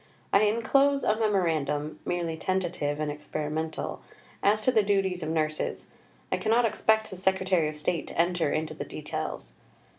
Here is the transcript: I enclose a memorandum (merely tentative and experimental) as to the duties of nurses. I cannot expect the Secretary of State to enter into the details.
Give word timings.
I 0.33 0.45
enclose 0.45 1.03
a 1.03 1.15
memorandum 1.15 1.99
(merely 2.05 2.35
tentative 2.35 2.99
and 2.99 3.11
experimental) 3.11 4.01
as 4.41 4.59
to 4.61 4.71
the 4.71 4.81
duties 4.81 5.21
of 5.21 5.29
nurses. 5.29 5.91
I 6.31 6.37
cannot 6.37 6.65
expect 6.65 7.11
the 7.11 7.15
Secretary 7.15 7.67
of 7.69 7.77
State 7.77 8.07
to 8.07 8.17
enter 8.19 8.49
into 8.51 8.73
the 8.73 8.83
details. 8.85 9.51